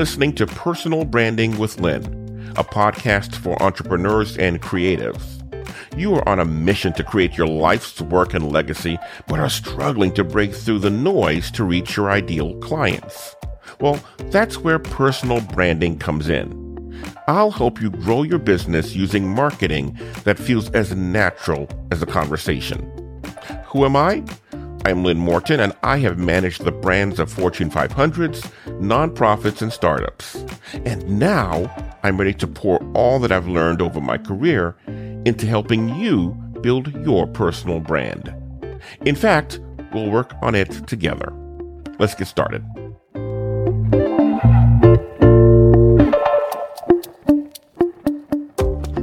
listening 0.00 0.32
to 0.32 0.46
Personal 0.46 1.04
Branding 1.04 1.58
with 1.58 1.78
Lynn, 1.78 2.54
a 2.56 2.64
podcast 2.64 3.36
for 3.36 3.62
entrepreneurs 3.62 4.34
and 4.38 4.62
creatives. 4.62 5.22
You 5.94 6.14
are 6.14 6.26
on 6.26 6.40
a 6.40 6.44
mission 6.46 6.94
to 6.94 7.04
create 7.04 7.36
your 7.36 7.46
life's 7.46 8.00
work 8.00 8.32
and 8.32 8.50
legacy, 8.50 8.98
but 9.28 9.38
are 9.38 9.50
struggling 9.50 10.14
to 10.14 10.24
break 10.24 10.54
through 10.54 10.78
the 10.78 10.88
noise 10.88 11.50
to 11.50 11.64
reach 11.64 11.98
your 11.98 12.10
ideal 12.10 12.54
clients. 12.60 13.36
Well, 13.78 14.00
that's 14.30 14.56
where 14.56 14.78
personal 14.78 15.42
branding 15.42 15.98
comes 15.98 16.30
in. 16.30 17.04
I'll 17.28 17.50
help 17.50 17.78
you 17.78 17.90
grow 17.90 18.22
your 18.22 18.38
business 18.38 18.96
using 18.96 19.28
marketing 19.28 19.98
that 20.24 20.38
feels 20.38 20.70
as 20.70 20.96
natural 20.96 21.68
as 21.90 22.00
a 22.00 22.06
conversation. 22.06 22.80
Who 23.66 23.84
am 23.84 23.96
I? 23.96 24.24
I'm 24.86 25.04
Lynn 25.04 25.18
Morton, 25.18 25.60
and 25.60 25.74
I 25.82 25.98
have 25.98 26.18
managed 26.18 26.64
the 26.64 26.72
brands 26.72 27.20
of 27.20 27.30
Fortune 27.30 27.70
500s, 27.70 28.50
nonprofits, 28.80 29.60
and 29.60 29.72
startups. 29.72 30.44
And 30.84 31.18
now 31.18 31.70
I'm 32.02 32.18
ready 32.18 32.34
to 32.34 32.46
pour 32.46 32.82
all 32.94 33.18
that 33.20 33.30
I've 33.30 33.46
learned 33.46 33.82
over 33.82 34.00
my 34.00 34.18
career 34.18 34.74
into 35.26 35.46
helping 35.46 35.94
you 35.96 36.30
build 36.62 36.92
your 37.04 37.26
personal 37.26 37.80
brand. 37.80 38.34
In 39.04 39.14
fact, 39.14 39.60
we'll 39.92 40.10
work 40.10 40.32
on 40.40 40.54
it 40.54 40.86
together. 40.88 41.32
Let's 41.98 42.14
get 42.14 42.26
started. 42.26 42.64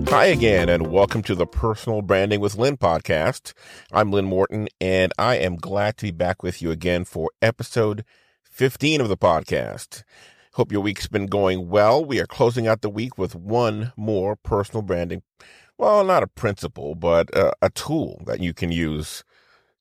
Hi 0.09 0.25
again, 0.27 0.69
and 0.69 0.87
welcome 0.87 1.21
to 1.23 1.35
the 1.35 1.45
Personal 1.45 2.01
Branding 2.01 2.39
with 2.39 2.55
Lynn 2.55 2.77
podcast. 2.77 3.53
I'm 3.91 4.11
Lynn 4.11 4.25
Morton, 4.25 4.67
and 4.81 5.13
I 5.19 5.35
am 5.35 5.57
glad 5.57 5.97
to 5.97 6.05
be 6.05 6.11
back 6.11 6.41
with 6.41 6.61
you 6.61 6.71
again 6.71 7.05
for 7.05 7.29
episode 7.41 8.03
15 8.57 9.01
of 9.01 9.07
the 9.07 9.15
podcast. 9.15 10.01
Hope 10.53 10.71
your 10.71 10.81
week's 10.81 11.05
been 11.05 11.27
going 11.27 11.69
well. 11.69 12.03
We 12.03 12.19
are 12.19 12.25
closing 12.25 12.67
out 12.67 12.81
the 12.81 12.89
week 12.89 13.15
with 13.15 13.35
one 13.35 13.93
more 13.95 14.35
personal 14.35 14.81
branding, 14.81 15.21
well, 15.77 16.03
not 16.03 16.23
a 16.23 16.27
principle, 16.27 16.95
but 16.95 17.29
a, 17.35 17.53
a 17.61 17.69
tool 17.69 18.19
that 18.25 18.39
you 18.39 18.55
can 18.55 18.71
use 18.71 19.23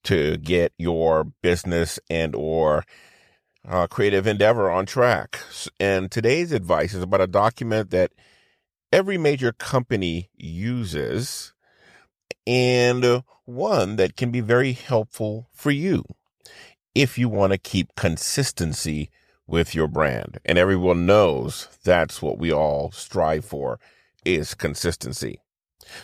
to 0.04 0.36
get 0.36 0.74
your 0.76 1.24
business 1.40 1.98
and 2.10 2.34
or 2.34 2.84
uh, 3.66 3.86
creative 3.86 4.26
endeavor 4.26 4.70
on 4.70 4.84
track. 4.84 5.40
And 5.80 6.10
today's 6.10 6.52
advice 6.52 6.92
is 6.92 7.02
about 7.02 7.22
a 7.22 7.26
document 7.26 7.88
that 7.92 8.12
every 8.92 9.16
major 9.16 9.52
company 9.52 10.28
uses 10.36 11.54
and 12.46 13.22
one 13.46 13.96
that 13.96 14.16
can 14.16 14.30
be 14.30 14.40
very 14.40 14.72
helpful 14.72 15.48
for 15.54 15.70
you 15.70 16.04
if 16.96 17.18
you 17.18 17.28
want 17.28 17.52
to 17.52 17.58
keep 17.58 17.94
consistency 17.94 19.10
with 19.46 19.74
your 19.74 19.86
brand. 19.86 20.38
And 20.46 20.56
everyone 20.56 21.04
knows 21.04 21.68
that's 21.84 22.22
what 22.22 22.38
we 22.38 22.50
all 22.50 22.90
strive 22.90 23.44
for 23.44 23.78
is 24.24 24.54
consistency. 24.54 25.38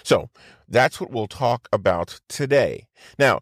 So 0.02 0.28
that's 0.68 1.00
what 1.00 1.10
we'll 1.10 1.28
talk 1.28 1.66
about 1.72 2.20
today. 2.28 2.88
Now, 3.18 3.40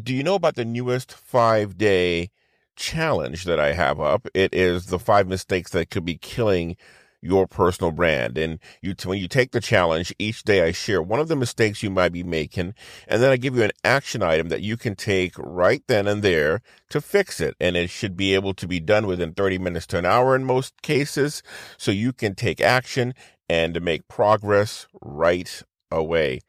do 0.00 0.14
you 0.14 0.22
know 0.22 0.34
about 0.34 0.54
the 0.54 0.66
newest 0.66 1.12
five 1.12 1.78
day 1.78 2.30
challenge 2.76 3.44
that 3.44 3.58
I 3.58 3.72
have 3.72 3.98
up? 3.98 4.28
It 4.34 4.54
is 4.54 4.86
the 4.86 4.98
five 4.98 5.26
mistakes 5.26 5.70
that 5.70 5.88
could 5.88 6.04
be 6.04 6.18
killing 6.18 6.76
your 7.22 7.46
personal 7.46 7.92
brand. 7.92 8.36
And 8.36 8.58
you, 8.82 8.94
when 9.04 9.18
you 9.18 9.28
take 9.28 9.52
the 9.52 9.60
challenge, 9.60 10.14
each 10.18 10.42
day 10.42 10.62
I 10.66 10.72
share 10.72 11.00
one 11.00 11.20
of 11.20 11.28
the 11.28 11.36
mistakes 11.36 11.82
you 11.82 11.90
might 11.90 12.12
be 12.12 12.22
making, 12.22 12.74
and 13.08 13.22
then 13.22 13.30
I 13.30 13.36
give 13.36 13.56
you 13.56 13.62
an 13.62 13.70
action 13.84 14.22
item 14.22 14.48
that 14.48 14.60
you 14.60 14.76
can 14.76 14.96
take 14.96 15.34
right 15.38 15.82
then 15.86 16.06
and 16.06 16.22
there 16.22 16.60
to 16.90 17.00
fix 17.00 17.40
it. 17.40 17.56
And 17.60 17.76
it 17.76 17.88
should 17.88 18.16
be 18.16 18.34
able 18.34 18.54
to 18.54 18.66
be 18.66 18.80
done 18.80 19.06
within 19.06 19.32
30 19.32 19.58
minutes 19.58 19.86
to 19.88 19.98
an 19.98 20.04
hour 20.04 20.34
in 20.36 20.44
most 20.44 20.82
cases. 20.82 21.42
So 21.78 21.90
you 21.90 22.12
can 22.12 22.34
take 22.34 22.60
action 22.60 23.14
and 23.48 23.80
make 23.82 24.08
progress 24.08 24.86
right 25.00 25.62
away. 25.90 26.40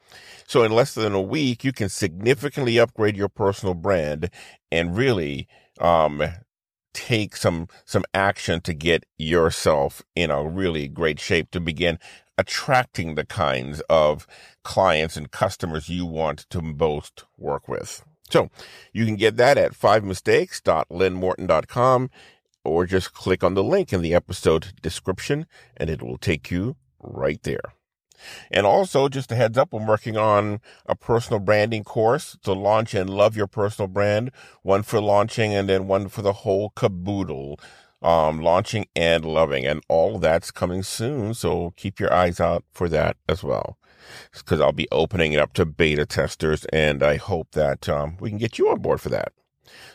So 0.48 0.64
in 0.64 0.72
less 0.72 0.94
than 0.94 1.14
a 1.14 1.22
week, 1.22 1.64
you 1.64 1.74
can 1.74 1.90
significantly 1.90 2.80
upgrade 2.80 3.18
your 3.18 3.30
personal 3.30 3.74
brand 3.74 4.30
and 4.72 4.96
really, 4.96 5.48
um, 5.80 6.24
take 6.94 7.36
some 7.36 7.68
some 7.86 8.06
action 8.14 8.62
to 8.62 8.74
get 8.74 9.06
yourself 9.18 10.02
in 10.16 10.32
a 10.32 10.48
really 10.48 10.88
great 10.88 11.20
shape 11.20 11.52
to 11.52 11.60
begin 11.60 12.00
attracting 12.38 13.16
the 13.16 13.26
kinds 13.26 13.82
of 13.90 14.28
clients 14.64 15.18
and 15.18 15.32
customers 15.32 15.90
you 15.90 16.06
want 16.06 16.48
to 16.50 16.62
most 16.62 17.26
work 17.38 17.68
with. 17.68 18.06
So 18.30 18.50
you 18.92 19.06
can 19.06 19.16
get 19.16 19.38
that 19.38 19.58
at 19.58 19.72
fivemistakes.lynnmorton.com 19.74 22.10
or 22.66 22.86
just 22.86 23.14
click 23.14 23.44
on 23.44 23.54
the 23.54 23.64
link 23.64 23.94
in 23.94 24.02
the 24.02 24.16
episode 24.16 24.74
description 24.82 25.46
and 25.78 25.90
it 25.90 26.02
will 26.02 26.18
take 26.18 26.50
you 26.50 26.78
right 27.00 27.44
there. 27.44 27.74
And 28.52 28.66
also, 28.66 29.10
just 29.10 29.32
a 29.32 29.36
heads 29.36 29.58
up, 29.58 29.74
I'm 29.74 29.88
working 29.88 30.18
on 30.18 30.62
a 30.86 30.96
personal 30.96 31.40
branding 31.40 31.84
course 31.84 32.38
to 32.44 32.54
launch 32.54 32.94
and 32.94 33.10
love 33.10 33.36
your 33.36 33.48
personal 33.48 33.88
brand. 33.88 34.32
One 34.62 34.84
for 34.84 35.02
launching 35.02 35.54
and 35.54 35.70
then 35.70 35.88
one 35.88 36.10
for 36.10 36.22
the 36.22 36.34
whole 36.34 36.72
caboodle. 36.76 37.60
Um, 38.02 38.42
launching 38.42 38.88
and 38.98 39.24
loving 39.24 39.66
and 39.66 39.82
all 39.88 40.20
that's 40.20 40.52
coming 40.52 40.84
soon. 40.84 41.34
So 41.34 41.74
keep 41.78 42.02
your 42.02 42.14
eyes 42.14 42.42
out 42.42 42.66
for 42.74 42.90
that 42.90 43.16
as 43.30 43.44
well. 43.44 43.78
Cause 44.44 44.60
I'll 44.60 44.74
be 44.74 44.90
opening 44.92 45.32
it 45.32 45.40
up 45.40 45.54
to 45.54 45.66
beta 45.66 46.06
testers 46.06 46.66
and 46.74 47.02
I 47.02 47.16
hope 47.16 47.52
that, 47.52 47.88
um, 47.88 48.18
we 48.20 48.30
can 48.30 48.40
get 48.40 48.58
you 48.58 48.70
on 48.70 48.82
board 48.82 49.00
for 49.00 49.08
that. 49.08 49.32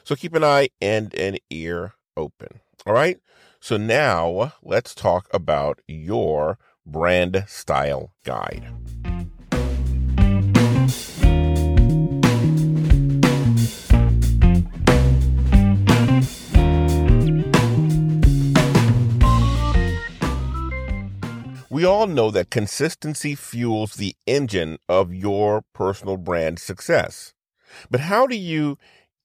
So 0.04 0.16
keep 0.16 0.34
an 0.34 0.42
eye 0.42 0.70
and 0.80 1.14
an 1.16 1.36
ear 1.50 1.92
open. 2.16 2.60
All 2.86 2.94
right. 2.94 3.18
So 3.60 3.76
now 3.76 4.54
let's 4.62 4.94
talk 4.94 5.28
about 5.32 5.80
your 5.86 6.58
brand 6.90 7.44
style 7.46 8.12
guide. 8.24 8.66
We 21.70 21.84
all 21.84 22.08
know 22.08 22.32
that 22.32 22.50
consistency 22.50 23.36
fuels 23.36 23.94
the 23.94 24.16
engine 24.26 24.78
of 24.88 25.14
your 25.14 25.62
personal 25.72 26.16
brand 26.16 26.58
success. 26.58 27.34
But 27.90 28.00
how 28.00 28.26
do 28.26 28.34
you 28.34 28.78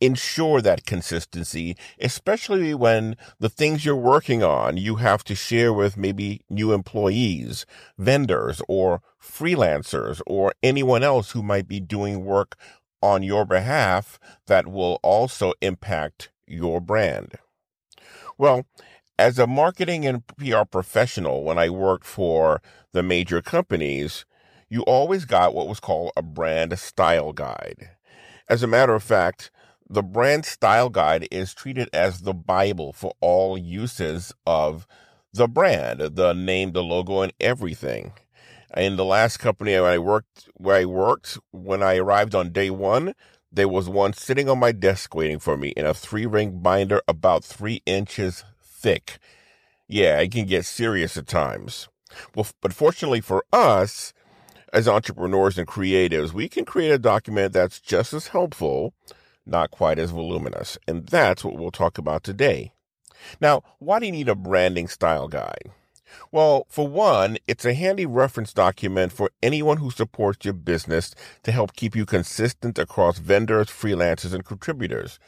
ensure 0.04 0.62
that 0.62 0.86
consistency, 0.86 1.78
especially 2.00 2.74
when 2.74 3.16
the 3.40 3.50
things 3.50 3.86
you're 3.86 3.96
working 3.96 4.44
on 4.44 4.76
you 4.76 4.98
have 4.98 5.24
to 5.24 5.34
share 5.34 5.72
with 5.72 5.96
maybe 5.96 6.42
new 6.50 6.74
employees, 6.74 7.66
vendors, 7.98 8.62
or 8.68 9.02
freelancers, 9.22 10.22
or 10.28 10.54
anyone 10.62 11.04
else 11.04 11.32
who 11.32 11.42
might 11.42 11.68
be 11.70 11.80
doing 11.80 12.26
work 12.26 12.58
on 13.02 13.24
your 13.24 13.46
behalf 13.46 14.20
that 14.48 14.68
will 14.68 15.00
also 15.04 15.54
impact 15.62 16.30
your 16.46 16.82
brand. 16.82 17.36
Well, 18.38 18.66
as 19.18 19.40
a 19.40 19.48
marketing 19.48 20.06
and 20.06 20.28
PR 20.28 20.66
professional, 20.70 21.44
when 21.44 21.58
I 21.58 21.70
worked 21.70 22.06
for 22.06 22.62
the 22.92 23.04
major 23.04 23.42
companies, 23.42 24.26
you 24.70 24.82
always 24.82 25.24
got 25.24 25.54
what 25.54 25.68
was 25.68 25.80
called 25.80 26.12
a 26.18 26.22
brand 26.22 26.78
style 26.78 27.32
guide. 27.32 27.92
As 28.50 28.64
a 28.64 28.68
matter 28.68 28.94
of 28.96 29.04
fact, 29.04 29.50
the 29.90 30.04
brand 30.04 30.46
style 30.46 30.90
guide 30.90 31.28
is 31.32 31.54
treated 31.54 31.90
as 31.94 32.22
the 32.22 32.34
Bible 32.34 32.94
for 32.94 33.14
all 33.22 33.58
uses 33.58 34.34
of 34.46 34.88
the 35.34 35.48
brand, 35.48 36.00
the 36.00 36.34
name, 36.34 36.72
the 36.72 36.84
logo, 36.84 37.22
and 37.22 37.34
everything. 37.40 38.14
In 38.76 38.96
the 38.96 39.06
last 39.06 39.38
company 39.38 39.76
I 39.76 39.98
worked, 39.98 40.50
where 40.56 40.78
I 40.78 40.86
worked, 40.86 41.38
when 41.52 41.84
I 41.84 41.98
arrived 41.98 42.34
on 42.34 42.52
day 42.52 42.70
one, 42.70 43.14
there 43.52 43.68
was 43.68 43.88
one 43.88 44.14
sitting 44.14 44.50
on 44.50 44.60
my 44.60 44.72
desk 44.72 45.14
waiting 45.14 45.40
for 45.40 45.58
me 45.58 45.70
in 45.70 45.86
a 45.86 45.94
three 45.94 46.26
ring 46.26 46.60
binder 46.60 47.02
about 47.08 47.44
three 47.44 47.82
inches 47.86 48.44
thick. 48.64 49.20
Yeah, 49.88 50.20
it 50.20 50.32
can 50.32 50.46
get 50.46 50.66
serious 50.66 51.18
at 51.18 51.28
times. 51.28 51.88
Well, 52.36 52.48
but 52.62 52.74
fortunately 52.74 53.22
for 53.22 53.46
us, 53.54 54.14
as 54.72 54.88
entrepreneurs 54.88 55.60
and 55.60 55.68
creatives, 55.68 56.34
we 56.34 56.50
can 56.50 56.66
create 56.66 56.92
a 56.92 56.98
document 56.98 57.54
that's 57.54 57.80
just 57.80 58.12
as 58.14 58.28
helpful 58.28 58.94
not 59.46 59.72
quite 59.72 60.00
as 60.00 60.12
voluminous. 60.12 60.78
And 60.88 61.08
that's 61.08 61.44
what 61.44 61.58
we'll 61.58 61.72
talk 61.72 61.98
about 61.98 62.24
today. 62.24 62.74
Now, 63.40 63.64
why 63.80 64.00
do 64.00 64.06
you 64.06 64.12
need 64.12 64.30
a 64.30 64.36
branding 64.36 64.88
style 64.88 65.28
guide? 65.28 65.72
Well, 66.32 66.68
for 66.70 66.88
one, 66.88 67.38
it's 67.48 67.66
a 67.66 67.74
handy 67.74 68.06
reference 68.06 68.54
document 68.54 69.12
for 69.12 69.32
anyone 69.42 69.78
who 69.78 69.92
supports 69.92 70.46
your 70.46 70.54
business 70.54 71.16
to 71.44 71.52
help 71.52 71.74
keep 71.74 71.96
you 71.96 72.06
consistent 72.06 72.78
across 72.78 73.18
vendors, 73.18 73.68
freelancers, 73.68 74.34
and 74.34 74.46
contributors. 74.46 75.20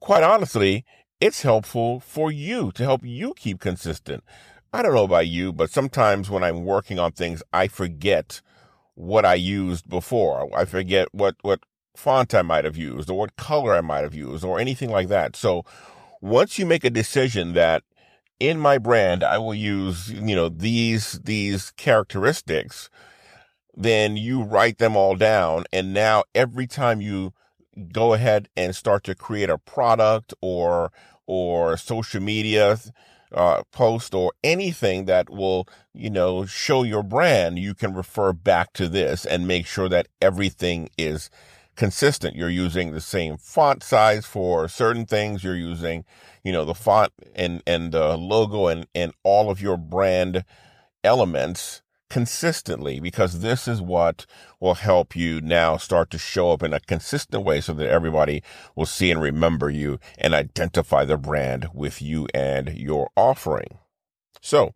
Quite 0.00 0.22
honestly, 0.22 0.84
it's 1.20 1.42
helpful 1.42 2.00
for 2.00 2.32
you 2.32 2.72
to 2.72 2.82
help 2.82 3.04
you 3.04 3.32
keep 3.34 3.60
consistent. 3.60 4.24
I 4.72 4.82
don't 4.82 4.94
know 4.94 5.04
about 5.04 5.28
you, 5.28 5.52
but 5.52 5.70
sometimes 5.70 6.28
when 6.28 6.42
I'm 6.42 6.64
working 6.64 6.98
on 6.98 7.12
things, 7.12 7.42
I 7.52 7.68
forget 7.68 8.40
what 8.94 9.24
I 9.24 9.34
used 9.34 9.88
before. 9.88 10.48
I 10.56 10.64
forget 10.64 11.08
what, 11.12 11.36
what 11.42 11.60
font 11.94 12.34
I 12.34 12.42
might 12.42 12.64
have 12.64 12.76
used 12.76 13.10
or 13.10 13.18
what 13.18 13.36
color 13.36 13.74
I 13.74 13.80
might 13.80 14.02
have 14.02 14.14
used 14.14 14.44
or 14.44 14.58
anything 14.58 14.90
like 14.90 15.08
that. 15.08 15.36
So 15.36 15.64
once 16.20 16.58
you 16.58 16.66
make 16.66 16.84
a 16.84 16.90
decision 16.90 17.52
that 17.54 17.82
in 18.40 18.58
my 18.58 18.78
brand, 18.78 19.22
I 19.22 19.38
will 19.38 19.54
use, 19.54 20.10
you 20.10 20.34
know, 20.34 20.48
these, 20.48 21.20
these 21.20 21.70
characteristics, 21.72 22.90
then 23.74 24.16
you 24.16 24.42
write 24.42 24.78
them 24.78 24.96
all 24.96 25.14
down. 25.16 25.64
And 25.72 25.94
now 25.94 26.24
every 26.34 26.66
time 26.66 27.00
you 27.00 27.32
go 27.92 28.14
ahead 28.14 28.48
and 28.56 28.74
start 28.74 29.04
to 29.04 29.14
create 29.14 29.48
a 29.48 29.58
product 29.58 30.34
or, 30.40 30.90
or 31.26 31.76
social 31.76 32.20
media, 32.20 32.78
uh, 33.34 33.62
post 33.72 34.14
or 34.14 34.32
anything 34.44 35.06
that 35.06 35.30
will, 35.30 35.66
you 35.94 36.10
know, 36.10 36.44
show 36.44 36.82
your 36.82 37.02
brand, 37.02 37.58
you 37.58 37.74
can 37.74 37.94
refer 37.94 38.32
back 38.32 38.72
to 38.74 38.88
this 38.88 39.24
and 39.24 39.46
make 39.46 39.66
sure 39.66 39.88
that 39.88 40.08
everything 40.20 40.88
is 40.98 41.30
consistent. 41.76 42.36
You're 42.36 42.50
using 42.50 42.92
the 42.92 43.00
same 43.00 43.36
font 43.36 43.82
size 43.82 44.26
for 44.26 44.68
certain 44.68 45.06
things. 45.06 45.42
You're 45.42 45.56
using, 45.56 46.04
you 46.44 46.52
know, 46.52 46.64
the 46.64 46.74
font 46.74 47.12
and, 47.34 47.62
and 47.66 47.92
the 47.92 48.16
logo 48.16 48.66
and, 48.66 48.86
and 48.94 49.12
all 49.22 49.50
of 49.50 49.60
your 49.60 49.76
brand 49.76 50.44
elements 51.04 51.82
consistently 52.12 53.00
because 53.00 53.40
this 53.40 53.66
is 53.66 53.80
what 53.80 54.26
will 54.60 54.74
help 54.74 55.16
you 55.16 55.40
now 55.40 55.78
start 55.78 56.10
to 56.10 56.18
show 56.18 56.52
up 56.52 56.62
in 56.62 56.74
a 56.74 56.80
consistent 56.80 57.42
way 57.42 57.58
so 57.58 57.72
that 57.72 57.88
everybody 57.88 58.42
will 58.76 58.84
see 58.84 59.10
and 59.10 59.22
remember 59.22 59.70
you 59.70 59.98
and 60.18 60.34
identify 60.34 61.06
the 61.06 61.16
brand 61.16 61.68
with 61.72 62.02
you 62.02 62.28
and 62.34 62.76
your 62.76 63.08
offering. 63.16 63.78
So 64.42 64.74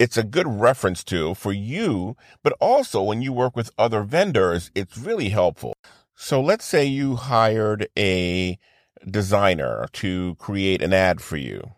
it's 0.00 0.16
a 0.16 0.24
good 0.24 0.48
reference 0.48 1.04
tool 1.04 1.36
for 1.36 1.52
you, 1.52 2.16
but 2.42 2.54
also 2.60 3.02
when 3.02 3.22
you 3.22 3.32
work 3.32 3.54
with 3.54 3.70
other 3.78 4.02
vendors, 4.02 4.72
it's 4.74 4.98
really 4.98 5.28
helpful. 5.28 5.76
So 6.20 6.40
let's 6.40 6.64
say 6.64 6.84
you 6.84 7.14
hired 7.14 7.86
a 7.96 8.58
designer 9.08 9.86
to 9.92 10.34
create 10.34 10.82
an 10.82 10.92
ad 10.92 11.20
for 11.20 11.36
you. 11.36 11.74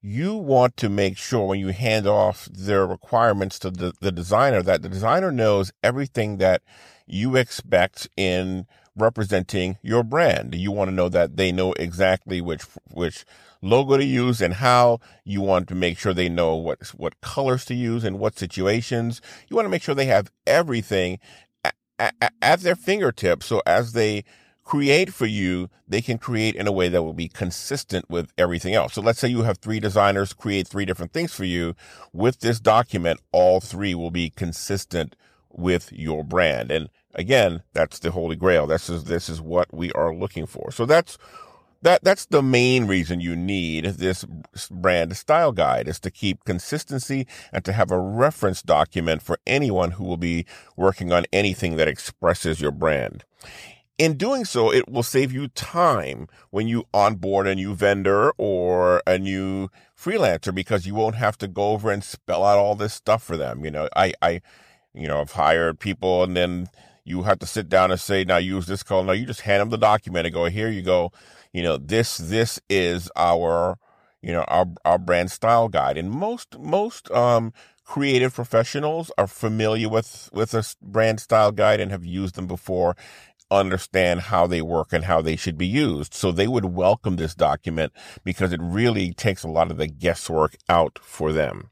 You 0.00 0.34
want 0.34 0.78
to 0.78 0.88
make 0.88 1.18
sure 1.18 1.46
when 1.46 1.60
you 1.60 1.68
hand 1.68 2.06
off 2.06 2.46
their 2.46 2.86
requirements 2.86 3.58
to 3.58 3.70
the, 3.70 3.92
the 4.00 4.10
designer 4.10 4.62
that 4.62 4.80
the 4.80 4.88
designer 4.88 5.30
knows 5.30 5.72
everything 5.84 6.38
that 6.38 6.62
you 7.06 7.36
expect 7.36 8.08
in 8.16 8.66
representing 8.96 9.76
your 9.82 10.04
brand. 10.04 10.54
You 10.54 10.72
want 10.72 10.88
to 10.88 10.94
know 10.94 11.10
that 11.10 11.36
they 11.36 11.52
know 11.52 11.74
exactly 11.74 12.40
which 12.40 12.62
which 12.90 13.26
logo 13.60 13.98
to 13.98 14.04
use 14.04 14.40
and 14.40 14.54
how. 14.54 15.00
You 15.22 15.42
want 15.42 15.68
to 15.68 15.74
make 15.74 15.98
sure 15.98 16.14
they 16.14 16.30
know 16.30 16.54
what 16.54 16.88
what 16.96 17.20
colors 17.20 17.66
to 17.66 17.74
use 17.74 18.04
and 18.04 18.18
what 18.18 18.38
situations. 18.38 19.20
You 19.48 19.56
want 19.56 19.66
to 19.66 19.70
make 19.70 19.82
sure 19.82 19.94
they 19.94 20.06
have 20.06 20.32
everything 20.46 21.18
at, 22.00 22.60
their 22.60 22.76
fingertips. 22.76 23.46
So 23.46 23.62
as 23.66 23.92
they 23.92 24.24
create 24.64 25.12
for 25.12 25.26
you, 25.26 25.68
they 25.88 26.00
can 26.00 26.18
create 26.18 26.54
in 26.54 26.66
a 26.66 26.72
way 26.72 26.88
that 26.88 27.02
will 27.02 27.12
be 27.12 27.28
consistent 27.28 28.08
with 28.08 28.32
everything 28.38 28.74
else. 28.74 28.94
So 28.94 29.02
let's 29.02 29.18
say 29.18 29.28
you 29.28 29.42
have 29.42 29.58
three 29.58 29.80
designers 29.80 30.32
create 30.32 30.68
three 30.68 30.84
different 30.84 31.12
things 31.12 31.32
for 31.32 31.44
you. 31.44 31.74
With 32.12 32.40
this 32.40 32.60
document, 32.60 33.20
all 33.32 33.60
three 33.60 33.94
will 33.94 34.10
be 34.10 34.30
consistent 34.30 35.16
with 35.50 35.92
your 35.92 36.24
brand. 36.24 36.70
And 36.70 36.88
again, 37.14 37.62
that's 37.72 37.98
the 37.98 38.12
holy 38.12 38.36
grail. 38.36 38.66
This 38.66 38.88
is, 38.88 39.04
this 39.04 39.28
is 39.28 39.40
what 39.40 39.74
we 39.74 39.90
are 39.92 40.14
looking 40.14 40.46
for. 40.46 40.70
So 40.70 40.86
that's 40.86 41.18
that 41.82 42.04
that's 42.04 42.26
the 42.26 42.42
main 42.42 42.86
reason 42.86 43.20
you 43.20 43.34
need 43.34 43.84
this 43.84 44.24
brand 44.70 45.16
style 45.16 45.52
guide 45.52 45.88
is 45.88 45.98
to 46.00 46.10
keep 46.10 46.44
consistency 46.44 47.26
and 47.52 47.64
to 47.64 47.72
have 47.72 47.90
a 47.90 47.98
reference 47.98 48.62
document 48.62 49.22
for 49.22 49.38
anyone 49.46 49.92
who 49.92 50.04
will 50.04 50.16
be 50.16 50.44
working 50.76 51.12
on 51.12 51.24
anything 51.32 51.76
that 51.76 51.88
expresses 51.88 52.60
your 52.60 52.72
brand. 52.72 53.24
In 53.96 54.16
doing 54.16 54.46
so, 54.46 54.72
it 54.72 54.88
will 54.88 55.02
save 55.02 55.30
you 55.30 55.48
time 55.48 56.26
when 56.48 56.66
you 56.66 56.84
onboard 56.94 57.46
a 57.46 57.54
new 57.54 57.74
vendor 57.74 58.32
or 58.38 59.02
a 59.06 59.18
new 59.18 59.68
freelancer 59.94 60.54
because 60.54 60.86
you 60.86 60.94
won't 60.94 61.16
have 61.16 61.36
to 61.36 61.48
go 61.48 61.72
over 61.72 61.90
and 61.90 62.02
spell 62.02 62.42
out 62.44 62.58
all 62.58 62.74
this 62.74 62.94
stuff 62.94 63.22
for 63.22 63.36
them. 63.36 63.62
You 63.62 63.70
know, 63.70 63.88
I, 63.94 64.14
I, 64.22 64.40
you 64.94 65.06
know, 65.06 65.20
I've 65.20 65.32
hired 65.32 65.80
people 65.80 66.22
and 66.22 66.34
then 66.34 66.68
you 67.04 67.22
have 67.22 67.38
to 67.40 67.46
sit 67.46 67.68
down 67.68 67.90
and 67.90 68.00
say, 68.00 68.24
now 68.24 68.36
use 68.36 68.66
this 68.66 68.82
code. 68.82 69.06
No, 69.06 69.12
you 69.12 69.26
just 69.26 69.42
hand 69.42 69.60
them 69.60 69.70
the 69.70 69.78
document 69.78 70.26
and 70.26 70.34
go, 70.34 70.44
here 70.46 70.68
you 70.68 70.82
go 70.82 71.12
you 71.52 71.62
know, 71.62 71.76
this, 71.76 72.16
this 72.18 72.60
is 72.68 73.10
our, 73.16 73.78
you 74.22 74.32
know, 74.32 74.42
our, 74.42 74.66
our 74.84 74.98
brand 74.98 75.30
style 75.30 75.68
guide. 75.68 75.96
And 75.96 76.10
most, 76.10 76.58
most, 76.58 77.10
um, 77.10 77.52
creative 77.84 78.32
professionals 78.32 79.10
are 79.18 79.26
familiar 79.26 79.88
with, 79.88 80.30
with 80.32 80.54
a 80.54 80.64
brand 80.80 81.18
style 81.20 81.50
guide 81.50 81.80
and 81.80 81.90
have 81.90 82.04
used 82.04 82.36
them 82.36 82.46
before, 82.46 82.96
understand 83.50 84.20
how 84.20 84.46
they 84.46 84.62
work 84.62 84.92
and 84.92 85.04
how 85.04 85.20
they 85.20 85.34
should 85.34 85.58
be 85.58 85.66
used. 85.66 86.14
So 86.14 86.30
they 86.30 86.46
would 86.46 86.66
welcome 86.66 87.16
this 87.16 87.34
document 87.34 87.92
because 88.22 88.52
it 88.52 88.60
really 88.62 89.12
takes 89.12 89.42
a 89.42 89.48
lot 89.48 89.72
of 89.72 89.76
the 89.76 89.88
guesswork 89.88 90.56
out 90.68 91.00
for 91.02 91.32
them. 91.32 91.70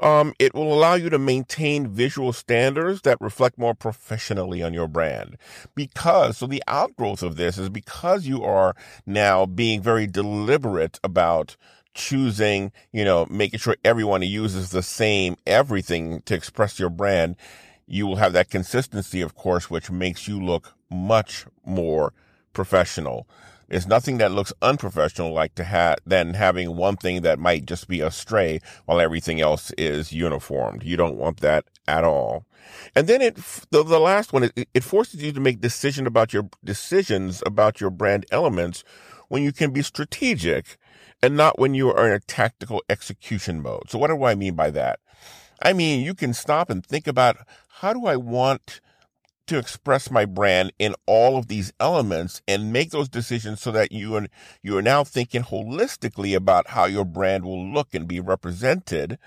Um, 0.00 0.32
it 0.38 0.54
will 0.54 0.72
allow 0.72 0.94
you 0.94 1.10
to 1.10 1.18
maintain 1.18 1.88
visual 1.88 2.32
standards 2.32 3.02
that 3.02 3.20
reflect 3.20 3.58
more 3.58 3.74
professionally 3.74 4.62
on 4.62 4.72
your 4.72 4.86
brand. 4.86 5.36
Because, 5.74 6.38
so 6.38 6.46
the 6.46 6.62
outgrowth 6.68 7.22
of 7.22 7.36
this 7.36 7.58
is 7.58 7.68
because 7.68 8.26
you 8.26 8.44
are 8.44 8.76
now 9.06 9.44
being 9.44 9.82
very 9.82 10.06
deliberate 10.06 11.00
about 11.02 11.56
choosing, 11.94 12.70
you 12.92 13.04
know, 13.04 13.26
making 13.28 13.58
sure 13.58 13.76
everyone 13.84 14.22
uses 14.22 14.70
the 14.70 14.82
same 14.82 15.36
everything 15.46 16.22
to 16.22 16.34
express 16.34 16.78
your 16.78 16.90
brand. 16.90 17.34
You 17.86 18.06
will 18.06 18.16
have 18.16 18.34
that 18.34 18.50
consistency, 18.50 19.20
of 19.20 19.34
course, 19.34 19.68
which 19.68 19.90
makes 19.90 20.28
you 20.28 20.40
look 20.40 20.74
much 20.90 21.46
more 21.64 22.12
professional. 22.52 23.26
There's 23.68 23.86
nothing 23.86 24.18
that 24.18 24.32
looks 24.32 24.52
unprofessional 24.62 25.32
like 25.32 25.54
to 25.56 25.64
have 25.64 25.98
than 26.06 26.34
having 26.34 26.76
one 26.76 26.96
thing 26.96 27.22
that 27.22 27.38
might 27.38 27.66
just 27.66 27.86
be 27.86 28.00
a 28.00 28.10
stray 28.10 28.60
while 28.86 29.00
everything 29.00 29.40
else 29.40 29.72
is 29.76 30.12
uniformed. 30.12 30.82
You 30.82 30.96
don't 30.96 31.18
want 31.18 31.40
that 31.40 31.66
at 31.86 32.04
all. 32.04 32.46
And 32.94 33.06
then 33.06 33.20
it, 33.20 33.36
the, 33.70 33.82
the 33.82 34.00
last 34.00 34.32
one, 34.32 34.44
it, 34.44 34.68
it 34.72 34.84
forces 34.84 35.22
you 35.22 35.32
to 35.32 35.40
make 35.40 35.60
decision 35.60 36.06
about 36.06 36.32
your 36.32 36.48
decisions 36.64 37.42
about 37.44 37.80
your 37.80 37.90
brand 37.90 38.24
elements 38.30 38.84
when 39.28 39.42
you 39.42 39.52
can 39.52 39.70
be 39.70 39.82
strategic 39.82 40.78
and 41.22 41.36
not 41.36 41.58
when 41.58 41.74
you 41.74 41.90
are 41.90 42.08
in 42.08 42.14
a 42.14 42.20
tactical 42.20 42.82
execution 42.88 43.60
mode. 43.60 43.90
So 43.90 43.98
what 43.98 44.08
do 44.08 44.24
I 44.24 44.34
mean 44.34 44.54
by 44.54 44.70
that? 44.70 45.00
I 45.62 45.72
mean, 45.72 46.04
you 46.04 46.14
can 46.14 46.32
stop 46.32 46.70
and 46.70 46.84
think 46.84 47.06
about 47.06 47.36
how 47.80 47.92
do 47.92 48.06
I 48.06 48.16
want 48.16 48.80
to 49.48 49.58
express 49.58 50.10
my 50.10 50.24
brand 50.24 50.72
in 50.78 50.94
all 51.06 51.36
of 51.36 51.48
these 51.48 51.72
elements 51.80 52.42
and 52.46 52.72
make 52.72 52.90
those 52.90 53.08
decisions 53.08 53.60
so 53.60 53.70
that 53.72 53.92
you 53.92 54.14
are, 54.16 54.26
you 54.62 54.76
are 54.76 54.82
now 54.82 55.04
thinking 55.04 55.42
holistically 55.42 56.34
about 56.34 56.68
how 56.68 56.84
your 56.84 57.04
brand 57.04 57.44
will 57.44 57.66
look 57.72 57.94
and 57.94 58.06
be 58.06 58.20
represented 58.20 59.18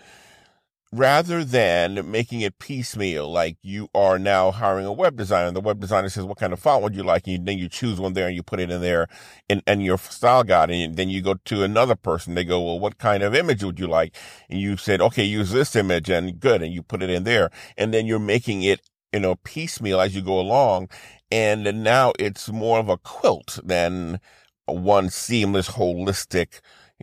rather 0.94 1.46
than 1.46 2.12
making 2.12 2.42
it 2.42 2.60
piecemeal, 2.60 3.32
like 3.32 3.58
you 3.62 3.88
are 3.96 4.20
now 4.20 4.52
hiring 4.52 4.86
a 4.86 4.92
web 4.92 5.16
designer. 5.16 5.48
And 5.48 5.56
the 5.56 5.62
web 5.62 5.80
designer 5.80 6.10
says, 6.10 6.26
what 6.26 6.38
kind 6.38 6.52
of 6.52 6.60
font 6.60 6.84
would 6.84 6.96
you 6.96 7.04
like? 7.04 7.28
And 7.28 7.46
then 7.46 7.58
you 7.58 7.70
choose 7.70 8.00
one 8.00 8.14
there 8.14 8.28
and 8.28 8.36
you 8.36 8.44
put 8.44 8.60
it 8.60 8.70
in 8.70 8.82
there 8.82 9.08
and, 9.50 9.64
in 9.66 9.82
your 9.82 9.98
style 9.98 10.44
guide. 10.44 10.70
And 10.70 10.98
then 10.98 11.10
you 11.10 11.22
go 11.22 11.36
to 11.46 11.64
another 11.64 11.96
person. 11.96 12.36
They 12.36 12.44
go, 12.44 12.62
well, 12.62 12.80
what 12.80 12.98
kind 12.98 13.24
of 13.24 13.34
image 13.34 13.64
would 13.64 13.80
you 13.80 13.88
like? 13.88 14.16
And 14.50 14.60
you 14.60 14.76
said, 14.76 15.00
okay, 15.02 15.24
use 15.24 15.52
this 15.52 15.76
image 15.76 16.10
and 16.10 16.40
good. 16.40 16.62
And 16.62 16.74
you 16.74 16.84
put 16.84 17.02
it 17.02 17.10
in 17.10 17.24
there. 17.24 17.52
And 17.78 17.94
then 17.94 18.06
you're 18.06 18.20
making 18.20 18.64
it 18.64 18.82
you 19.14 19.20
know, 19.20 19.36
piecemeal 19.44 20.00
as 20.00 20.16
you 20.16 20.22
go 20.22 20.40
along. 20.40 20.90
And 21.32 21.84
now 21.84 22.14
it's 22.20 22.50
more 22.50 22.80
of 22.80 22.90
a 22.90 22.98
quilt 22.98 23.60
than 23.64 24.20
one 24.66 25.10
seamless, 25.10 25.70
holistic, 25.70 26.60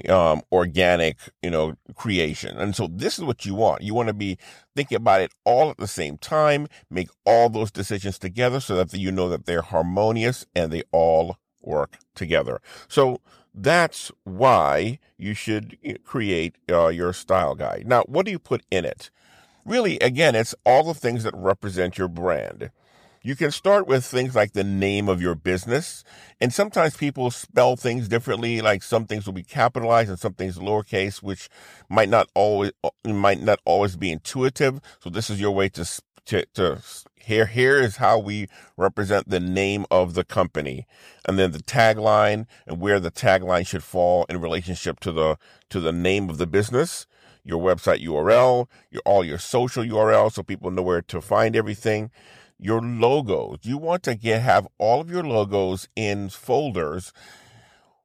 um, 0.09 0.43
organic, 0.53 1.17
you 1.43 1.50
know, 1.50 1.75
creation. 1.95 2.57
And 2.59 2.75
so 2.75 2.88
this 2.91 3.19
is 3.19 3.25
what 3.25 3.45
you 3.45 3.55
want. 3.55 3.83
You 3.83 3.95
want 3.95 4.09
to 4.09 4.15
be 4.15 4.38
thinking 4.77 4.97
about 4.97 5.21
it 5.21 5.33
all 5.45 5.71
at 5.71 5.79
the 5.79 5.88
same 5.88 6.19
time, 6.19 6.69
make 6.91 7.09
all 7.25 7.49
those 7.49 7.71
decisions 7.71 8.19
together 8.19 8.61
so 8.61 8.77
that 8.77 8.97
you 8.97 9.11
know 9.11 9.29
that 9.29 9.47
they're 9.47 9.62
harmonious 9.62 10.47
and 10.55 10.71
they 10.71 10.83
all 10.93 11.38
work 11.61 11.99
together. 12.15 12.61
So 12.88 13.21
that's 13.55 14.12
why 14.25 14.99
you 15.17 15.35
should 15.35 15.77
create 16.05 16.57
uh, 16.71 16.88
your 16.88 17.12
style 17.12 17.55
guide. 17.55 17.85
Now, 17.87 18.03
what 18.03 18.25
do 18.25 18.31
you 18.31 18.38
put 18.38 18.62
in 18.71 18.85
it? 18.85 19.11
Really, 19.68 19.98
again, 19.98 20.34
it's 20.34 20.54
all 20.64 20.82
the 20.82 20.94
things 20.94 21.25
that 21.25 21.34
represent 21.37 21.98
your 21.98 22.08
brand. 22.08 22.70
You 23.22 23.37
can 23.37 23.50
start 23.50 23.87
with 23.87 24.04
things 24.04 24.34
like 24.34 24.52
the 24.52 24.64
name 24.64 25.08
of 25.08 25.20
your 25.20 25.34
business. 25.34 26.04
And 26.40 26.52
sometimes 26.52 26.96
people 26.96 27.30
spell 27.30 27.76
things 27.76 28.08
differently. 28.08 28.60
Like 28.60 28.82
some 28.82 29.06
things 29.06 29.26
will 29.26 29.32
be 29.32 29.42
capitalized 29.42 30.08
and 30.08 30.18
some 30.18 30.34
things 30.34 30.56
lowercase, 30.56 31.22
which 31.22 31.48
might 31.88 32.08
not 32.08 32.28
always, 32.34 32.72
might 33.04 33.42
not 33.42 33.60
always 33.64 33.96
be 33.96 34.12
intuitive. 34.12 34.80
So 35.00 35.10
this 35.10 35.30
is 35.30 35.40
your 35.40 35.50
way 35.50 35.68
to, 35.70 36.00
to, 36.26 36.46
to 36.54 36.82
here, 37.16 37.46
here 37.46 37.76
is 37.76 37.96
how 37.96 38.18
we 38.18 38.48
represent 38.76 39.28
the 39.28 39.40
name 39.40 39.84
of 39.90 40.14
the 40.14 40.25
company. 40.25 40.87
And 41.26 41.38
then 41.38 41.50
the 41.50 41.58
tagline 41.58 42.46
and 42.66 42.80
where 42.80 43.00
the 43.00 43.10
tagline 43.10 43.66
should 43.66 43.84
fall 43.84 44.25
in 44.30 44.40
relationship 44.40 45.00
to 45.00 45.12
the, 45.12 45.37
to 45.70 45.80
the 45.80 45.92
name 45.92 46.30
of 46.30 46.38
the 46.38 46.46
business 46.46 47.06
your 47.49 47.59
website 47.59 48.05
URL, 48.05 48.69
your 48.90 49.02
all 49.07 49.25
your 49.25 49.38
social 49.38 49.83
URL 49.83 50.31
so 50.31 50.43
people 50.43 50.71
know 50.71 50.83
where 50.83 51.02
to 51.02 51.21
find 51.21 51.57
everything. 51.57 52.11
Your 52.59 52.83
logos. 52.83 53.61
You 53.62 53.78
want 53.78 54.02
to 54.02 54.14
get 54.14 54.43
have 54.43 54.69
all 54.78 55.00
of 55.00 55.11
your 55.11 55.25
logos 55.25 55.88
in 55.97 56.28
folders 56.28 57.12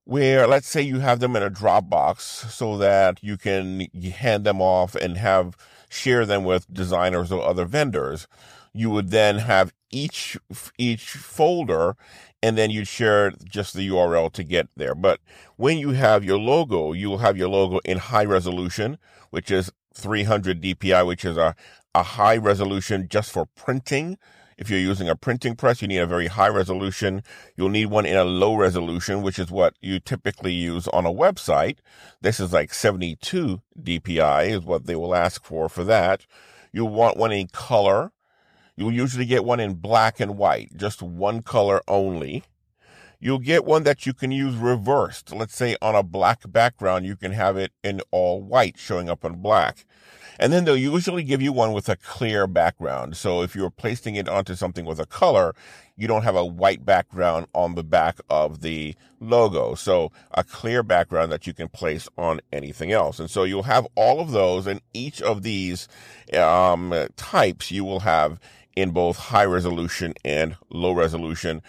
where 0.06 0.48
let's 0.48 0.68
say 0.68 0.82
you 0.82 1.00
have 1.00 1.20
them 1.20 1.36
in 1.36 1.44
a 1.44 1.50
Dropbox 1.50 2.20
so 2.52 2.78
that 2.78 3.22
you 3.22 3.36
can 3.36 3.82
hand 4.16 4.46
them 4.46 4.62
off 4.62 4.96
and 4.96 5.18
have 5.18 5.58
share 5.90 6.26
them 6.26 6.44
with 6.44 6.72
designers 6.74 7.32
or 7.32 7.44
other 7.44 7.66
vendors. 7.66 8.28
You 8.74 8.90
would 8.92 9.12
then 9.12 9.40
have 9.40 9.74
each 9.94 10.38
each 10.78 11.12
folder 11.12 11.96
and 12.44 12.58
then 12.58 12.70
you'd 12.70 12.90
share 12.90 13.32
just 13.46 13.74
the 13.74 13.88
URL 13.88 14.30
to 14.34 14.44
get 14.44 14.68
there. 14.76 14.94
But 14.94 15.22
when 15.56 15.78
you 15.78 15.92
have 15.92 16.26
your 16.26 16.38
logo, 16.38 16.92
you 16.92 17.10
will 17.10 17.20
have 17.20 17.38
your 17.38 17.48
logo 17.48 17.80
in 17.86 17.98
high 18.00 18.26
resolution, 18.26 18.98
which 19.30 19.50
is 19.50 19.72
300 19.94 20.62
DPI, 20.62 21.08
which 21.08 21.24
is 21.24 21.38
a, 21.38 21.56
a 21.96 22.04
high 22.04 22.36
resolution 22.36 23.08
just 23.08 23.32
for 23.32 23.46
printing. 23.56 24.18
If 24.58 24.70
you're 24.70 24.80
using 24.80 25.08
a 25.08 25.16
printing 25.16 25.56
press, 25.56 25.82
you 25.82 25.88
need 25.88 26.00
a 26.00 26.06
very 26.06 26.28
high 26.28 26.50
resolution. 26.50 27.24
You'll 27.56 27.70
need 27.70 27.86
one 27.86 28.06
in 28.06 28.18
a 28.18 28.26
low 28.26 28.56
resolution, 28.56 29.22
which 29.22 29.40
is 29.40 29.50
what 29.50 29.76
you 29.82 30.02
typically 30.02 30.54
use 30.54 30.90
on 30.90 31.06
a 31.06 31.14
website. 31.14 31.78
This 32.22 32.42
is 32.42 32.52
like 32.52 32.74
72 32.74 33.62
DPI 33.82 34.50
is 34.50 34.66
what 34.66 34.86
they 34.86 34.98
will 34.98 35.16
ask 35.16 35.46
for 35.46 35.70
for 35.70 35.86
that. 35.86 36.26
You'll 36.74 36.90
want 36.90 37.16
one 37.16 37.32
in 37.32 37.48
color. 37.48 38.12
You'll 38.76 38.94
usually 38.94 39.26
get 39.26 39.46
one 39.46 39.60
in 39.60 39.76
black 39.76 40.20
and 40.20 40.38
white, 40.38 40.76
just 40.76 41.02
one 41.02 41.42
color 41.42 41.82
only. 41.88 42.44
You'll 43.20 43.40
get 43.40 43.64
one 43.64 43.84
that 43.84 44.06
you 44.06 44.14
can 44.14 44.32
use 44.32 44.56
reversed. 44.56 45.34
Let's 45.34 45.56
say 45.56 45.78
on 45.82 45.96
a 45.96 46.04
black 46.04 46.52
background, 46.52 47.06
you 47.06 47.16
can 47.16 47.32
have 47.32 47.56
it 47.56 47.72
in 47.84 48.02
all 48.12 48.42
white 48.42 48.78
showing 48.78 49.10
up 49.10 49.24
in 49.24 49.36
black. 49.42 49.86
And 50.40 50.52
then 50.52 50.66
they'll 50.66 50.76
usually 50.76 51.24
give 51.24 51.42
you 51.42 51.54
one 51.54 51.74
with 51.74 51.88
a 51.88 51.96
clear 51.96 52.48
background. 52.48 53.16
So 53.16 53.42
if 53.42 53.56
you're 53.56 53.70
placing 53.70 54.16
it 54.16 54.28
onto 54.28 54.56
something 54.56 54.84
with 54.84 55.00
a 55.00 55.06
color, 55.06 55.56
you 55.96 56.08
don't 56.08 56.24
have 56.24 56.36
a 56.36 56.46
white 56.46 56.86
background 56.86 57.48
on 57.54 57.76
the 57.76 57.84
back 57.84 58.18
of 58.30 58.62
the 58.62 58.96
logo. 59.20 59.76
So 59.76 60.12
a 60.32 60.44
clear 60.44 60.84
background 60.84 61.32
that 61.32 61.46
you 61.46 61.54
can 61.54 61.70
place 61.70 62.10
on 62.18 62.42
anything 62.52 62.92
else. 62.92 63.20
And 63.20 63.30
so 63.30 63.44
you'll 63.44 63.64
have 63.64 63.88
all 63.96 64.20
of 64.20 64.32
those 64.32 64.68
and 64.68 64.82
each 64.94 65.22
of 65.22 65.44
these 65.44 65.88
um, 66.34 66.94
types 67.16 67.72
you 67.72 67.86
will 67.86 68.02
have 68.02 68.40
in 68.76 68.92
both 68.92 69.18
high 69.18 69.46
resolution 69.46 70.14
and 70.24 70.56
low 70.70 70.92
resolution. 70.92 71.62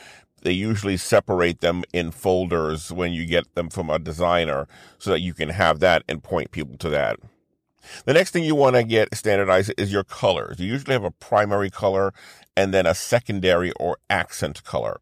They 0.43 0.53
usually 0.53 0.97
separate 0.97 1.61
them 1.61 1.85
in 1.93 2.11
folders 2.11 2.93
when 2.93 3.13
you 3.13 3.25
get 3.27 3.55
them 3.55 3.71
from 3.71 3.89
a 3.89 3.99
designer 3.99 4.69
so 4.99 5.11
that 5.11 5.21
you 5.21 5.33
can 5.33 5.49
have 5.49 5.81
that 5.81 6.05
and 6.09 6.23
point 6.23 6.51
people 6.51 6.77
to 6.79 6.91
that. 6.91 7.19
The 8.05 8.15
next 8.15 8.31
thing 8.31 8.45
you 8.45 8.55
want 8.55 8.77
to 8.77 8.85
get 8.85 9.15
standardized 9.15 9.73
is 9.79 9.93
your 9.93 10.05
colors. 10.05 10.59
You 10.59 10.67
usually 10.67 10.95
have 10.95 11.05
a 11.05 11.11
primary 11.11 11.71
color 11.71 12.13
and 12.57 12.73
then 12.73 12.87
a 12.87 12.95
secondary 12.95 13.73
or 13.73 13.99
accent 14.09 14.65
color. 14.65 15.01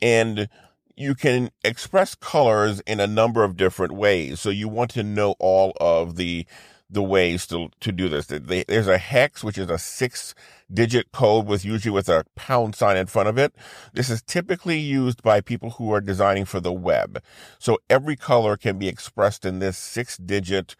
And 0.00 0.48
you 0.96 1.14
can 1.14 1.50
express 1.64 2.14
colors 2.14 2.80
in 2.86 3.00
a 3.00 3.06
number 3.06 3.44
of 3.44 3.56
different 3.56 3.92
ways. 3.92 4.40
So 4.40 4.50
you 4.50 4.68
want 4.68 4.90
to 4.92 5.02
know 5.02 5.34
all 5.38 5.72
of 5.80 6.16
the 6.16 6.46
the 6.90 7.02
ways 7.02 7.46
to 7.46 7.70
to 7.80 7.90
do 7.90 8.08
this. 8.08 8.26
There's 8.26 8.88
a 8.88 8.98
hex, 8.98 9.42
which 9.42 9.56
is 9.56 9.70
a 9.70 9.78
six 9.78 10.34
digit 10.72 11.12
code 11.12 11.46
with 11.46 11.64
usually 11.64 11.92
with 11.92 12.08
a 12.08 12.24
pound 12.36 12.74
sign 12.74 12.96
in 12.96 13.06
front 13.06 13.28
of 13.28 13.38
it. 13.38 13.54
This 13.92 14.10
is 14.10 14.22
typically 14.22 14.78
used 14.78 15.22
by 15.22 15.40
people 15.40 15.70
who 15.70 15.92
are 15.92 16.00
designing 16.00 16.44
for 16.44 16.60
the 16.60 16.72
web. 16.72 17.22
So 17.58 17.78
every 17.90 18.16
color 18.16 18.56
can 18.56 18.78
be 18.78 18.88
expressed 18.88 19.44
in 19.44 19.58
this 19.58 19.78
six 19.78 20.16
digit 20.16 20.76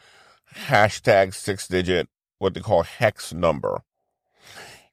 hashtag 0.55 1.35
six 1.35 1.67
digit, 1.67 2.09
what 2.39 2.55
they 2.55 2.61
call 2.61 2.83
hex 2.83 3.33
number. 3.33 3.83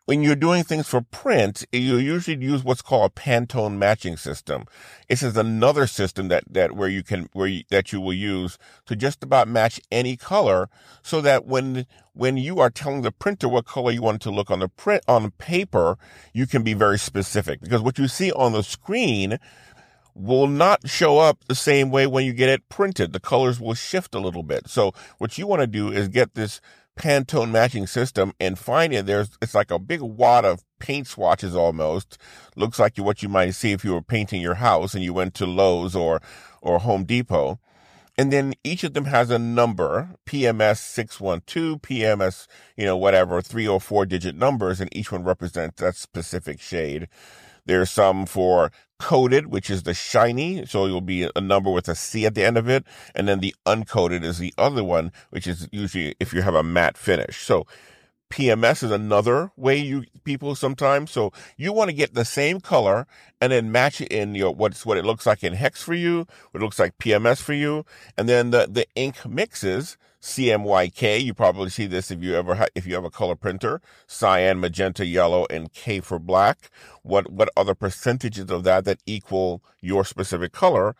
When 0.09 0.23
you're 0.23 0.35
doing 0.35 0.63
things 0.63 0.87
for 0.87 1.01
print, 1.01 1.65
you 1.71 1.97
usually 1.97 2.43
use 2.43 2.63
what's 2.63 2.81
called 2.81 3.11
a 3.11 3.13
Pantone 3.13 3.77
matching 3.77 4.17
system. 4.17 4.65
This 5.07 5.21
is 5.21 5.37
another 5.37 5.85
system 5.85 6.29
that, 6.29 6.45
that 6.49 6.71
where 6.71 6.89
you 6.89 7.03
can, 7.03 7.29
where 7.33 7.45
you, 7.45 7.63
that 7.69 7.93
you 7.93 8.01
will 8.01 8.15
use 8.15 8.57
to 8.87 8.95
just 8.95 9.23
about 9.23 9.47
match 9.47 9.79
any 9.91 10.17
color 10.17 10.67
so 11.03 11.21
that 11.21 11.45
when, 11.45 11.85
when 12.13 12.37
you 12.37 12.59
are 12.59 12.71
telling 12.71 13.03
the 13.03 13.11
printer 13.11 13.47
what 13.47 13.65
color 13.65 13.91
you 13.91 14.01
want 14.01 14.23
to 14.23 14.31
look 14.31 14.49
on 14.49 14.61
the 14.61 14.67
print, 14.67 15.03
on 15.07 15.29
paper, 15.29 15.95
you 16.33 16.47
can 16.47 16.63
be 16.63 16.73
very 16.73 16.97
specific 16.97 17.61
because 17.61 17.83
what 17.83 17.99
you 17.99 18.07
see 18.07 18.31
on 18.31 18.53
the 18.53 18.63
screen 18.63 19.37
will 20.15 20.47
not 20.47 20.89
show 20.89 21.19
up 21.19 21.37
the 21.47 21.53
same 21.53 21.91
way 21.91 22.07
when 22.07 22.25
you 22.25 22.33
get 22.33 22.49
it 22.49 22.67
printed. 22.67 23.13
The 23.13 23.19
colors 23.19 23.59
will 23.59 23.75
shift 23.75 24.15
a 24.15 24.19
little 24.19 24.41
bit. 24.41 24.69
So 24.69 24.91
what 25.19 25.37
you 25.37 25.45
want 25.45 25.61
to 25.61 25.67
do 25.67 25.91
is 25.91 26.07
get 26.07 26.33
this 26.33 26.61
Pantone 26.99 27.49
matching 27.49 27.87
system 27.87 28.33
and 28.39 28.59
find 28.59 28.93
it. 28.93 29.05
There's, 29.05 29.37
it's 29.41 29.55
like 29.55 29.71
a 29.71 29.79
big 29.79 30.01
wad 30.01 30.45
of 30.45 30.63
paint 30.79 31.07
swatches 31.07 31.55
almost. 31.55 32.17
Looks 32.55 32.77
like 32.77 32.97
what 32.97 33.23
you 33.23 33.29
might 33.29 33.51
see 33.51 33.71
if 33.71 33.85
you 33.85 33.93
were 33.93 34.01
painting 34.01 34.41
your 34.41 34.55
house 34.55 34.93
and 34.93 35.03
you 35.03 35.13
went 35.13 35.33
to 35.35 35.45
Lowe's 35.45 35.95
or, 35.95 36.21
or 36.61 36.79
Home 36.79 37.05
Depot. 37.05 37.59
And 38.17 38.33
then 38.33 38.53
each 38.65 38.83
of 38.83 38.93
them 38.93 39.05
has 39.05 39.29
a 39.31 39.39
number, 39.39 40.09
PMS 40.25 40.79
612, 40.79 41.81
PMS, 41.81 42.47
you 42.75 42.83
know, 42.85 42.97
whatever, 42.97 43.41
three 43.41 43.65
or 43.65 43.79
four 43.79 44.05
digit 44.05 44.35
numbers, 44.35 44.81
and 44.81 44.93
each 44.93 45.09
one 45.09 45.23
represents 45.23 45.79
that 45.79 45.95
specific 45.95 46.59
shade. 46.59 47.07
There's 47.65 47.89
some 47.89 48.25
for 48.25 48.73
coated, 48.99 49.47
which 49.47 49.69
is 49.69 49.83
the 49.83 49.93
shiny. 49.93 50.65
So 50.65 50.85
you'll 50.85 51.01
be 51.01 51.29
a 51.35 51.41
number 51.41 51.71
with 51.71 51.87
a 51.87 51.95
C 51.95 52.25
at 52.25 52.35
the 52.35 52.43
end 52.43 52.57
of 52.57 52.69
it. 52.69 52.85
And 53.15 53.27
then 53.27 53.39
the 53.39 53.55
uncoated 53.65 54.23
is 54.23 54.37
the 54.37 54.53
other 54.57 54.83
one, 54.83 55.11
which 55.29 55.47
is 55.47 55.67
usually 55.71 56.15
if 56.19 56.33
you 56.33 56.41
have 56.41 56.55
a 56.55 56.63
matte 56.63 56.97
finish. 56.97 57.41
So 57.41 57.65
PMS 58.29 58.83
is 58.83 58.91
another 58.91 59.51
way 59.57 59.77
you 59.77 60.05
people 60.23 60.55
sometimes. 60.55 61.11
So 61.11 61.31
you 61.57 61.73
want 61.73 61.89
to 61.89 61.95
get 61.95 62.13
the 62.13 62.25
same 62.25 62.59
color 62.59 63.07
and 63.41 63.51
then 63.51 63.71
match 63.71 64.01
it 64.01 64.09
in 64.09 64.35
your 64.35 64.53
what's 64.53 64.85
what 64.85 64.97
it 64.97 65.05
looks 65.05 65.25
like 65.25 65.43
in 65.43 65.53
hex 65.53 65.81
for 65.81 65.93
you, 65.93 66.27
what 66.51 66.61
it 66.61 66.63
looks 66.63 66.79
like 66.79 66.97
PMS 66.97 67.41
for 67.41 67.53
you, 67.53 67.85
and 68.17 68.29
then 68.29 68.51
the 68.51 68.67
the 68.69 68.85
ink 68.95 69.25
mixes 69.25 69.97
CMYK. 70.21 71.23
You 71.23 71.33
probably 71.33 71.69
see 71.69 71.87
this 71.87 72.11
if 72.11 72.21
you 72.21 72.35
ever 72.35 72.55
ha- 72.55 72.67
if 72.75 72.85
you 72.85 72.95
have 72.95 73.05
a 73.05 73.09
color 73.09 73.35
printer, 73.35 73.81
cyan, 74.07 74.59
magenta, 74.59 75.05
yellow, 75.05 75.45
and 75.49 75.71
K 75.73 75.99
for 75.99 76.19
black. 76.19 76.69
What 77.03 77.31
what 77.31 77.49
other 77.55 77.75
percentages 77.75 78.49
of 78.51 78.63
that 78.63 78.85
that 78.85 78.99
equal 79.05 79.63
your 79.81 80.05
specific 80.05 80.51
color? 80.51 80.95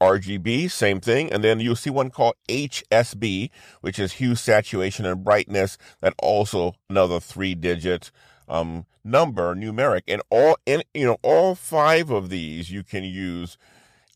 RGB, 0.00 0.70
same 0.70 1.00
thing. 1.00 1.32
And 1.32 1.44
then 1.44 1.60
you'll 1.60 1.76
see 1.76 1.90
one 1.90 2.10
called 2.10 2.34
HSB, 2.48 3.50
which 3.80 3.98
is 3.98 4.14
hue, 4.14 4.34
saturation, 4.34 5.06
and 5.06 5.22
brightness. 5.22 5.78
That 6.00 6.14
also 6.18 6.74
another 6.88 7.20
three 7.20 7.54
digit, 7.54 8.10
um, 8.48 8.86
number 9.04 9.54
numeric. 9.54 10.02
And 10.08 10.22
all, 10.30 10.56
you 10.66 11.06
know, 11.06 11.18
all 11.22 11.54
five 11.54 12.10
of 12.10 12.30
these 12.30 12.70
you 12.70 12.82
can 12.82 13.04
use, 13.04 13.58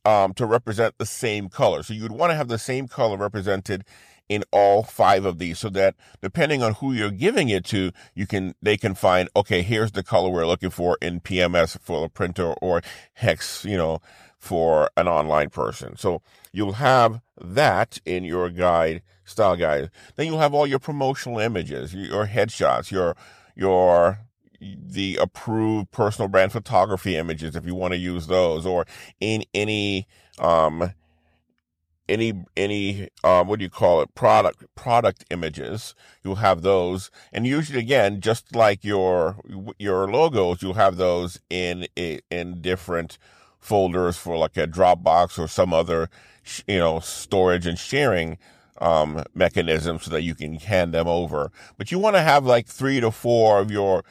um, 0.05 0.35
to 0.35 0.47
represent 0.47 0.95
the 0.99 1.07
same 1.07 1.49
color. 1.49 1.83
So 1.83 1.95
you'd 1.95 2.13
want 2.13 2.31
to 2.31 2.37
have 2.37 2.49
the 2.49 2.59
same 2.59 2.89
color 2.89 3.17
represented 3.17 3.85
in 4.29 4.43
all 4.51 4.83
five 4.83 5.25
of 5.25 5.39
these 5.39 5.59
so 5.59 5.69
that 5.71 5.95
depending 6.23 6.63
on 6.63 6.75
who 6.75 6.93
you're 6.93 7.11
giving 7.11 7.49
it 7.51 7.65
to, 7.67 7.93
you 8.15 8.27
can, 8.27 8.55
they 8.63 8.77
can 8.77 8.95
find, 8.95 9.29
okay, 9.37 9.63
here's 9.63 9.93
the 9.93 10.03
color 10.03 10.31
we're 10.31 10.47
looking 10.47 10.71
for 10.71 10.97
in 11.03 11.21
PMS 11.21 11.79
for 11.81 12.01
the 12.01 12.09
printer 12.09 12.55
or 12.55 12.81
hex, 13.15 13.65
you 13.65 13.77
know, 13.77 14.01
for 14.45 14.91
an 14.99 15.09
online 15.09 15.49
person. 15.49 15.97
So 15.97 16.21
you'll 16.53 16.75
have 16.75 17.23
that 17.41 17.99
in 18.05 18.25
your 18.25 18.51
guide, 18.51 19.01
style 19.25 19.57
guide. 19.57 19.91
Then 20.17 20.27
you'll 20.27 20.39
have 20.39 20.53
all 20.53 20.67
your 20.67 20.79
promotional 20.79 21.39
images, 21.39 21.95
your 21.95 22.27
headshots, 22.27 22.91
your, 22.91 23.17
your, 23.57 24.19
the 24.61 25.17
approved 25.17 25.91
personal 25.93 26.29
brand 26.29 26.53
photography 26.53 27.17
images 27.17 27.57
if 27.57 27.65
you 27.65 27.75
want 27.75 27.93
to 27.95 27.99
use 27.99 28.27
those 28.27 28.67
or 28.67 28.85
in 29.19 29.45
any, 29.55 30.07
um, 30.39 30.93
any 32.07 32.35
any 32.55 33.09
um, 33.23 33.49
what 33.49 33.59
do 33.59 33.65
you 33.65 33.71
call 33.71 34.03
it 34.03 34.15
product 34.15 34.63
product 34.75 35.25
images 35.31 35.95
you'll 36.23 36.35
have 36.35 36.61
those 36.61 37.11
and 37.33 37.47
usually 37.47 37.79
again 37.79 38.21
just 38.21 38.55
like 38.55 38.85
your 38.85 39.37
your 39.79 40.07
logos 40.07 40.63
you'll 40.63 40.75
have 40.75 40.99
those 40.99 41.41
in 41.49 41.87
in 41.97 42.61
different 42.61 43.17
folders 43.65 44.17
for 44.17 44.37
like 44.37 44.57
a 44.57 44.67
Dropbox 44.67 45.39
or 45.39 45.49
some 45.49 45.73
other, 45.73 46.09
you 46.67 46.79
know, 46.79 47.01
storage 47.01 47.67
and 47.67 47.79
sharing 47.79 48.39
um, 48.81 49.25
mechanism 49.35 49.99
so 49.99 50.11
that 50.11 50.23
you 50.23 50.35
can 50.35 50.55
hand 50.55 50.93
them 50.93 51.09
over. 51.09 51.51
But 51.79 51.91
you 51.91 51.99
want 51.99 52.17
to 52.17 52.23
have 52.23 52.45
like 52.45 52.67
three 52.67 53.01
to 53.01 53.11
four 53.11 53.61
of 53.61 53.71
your 53.71 54.05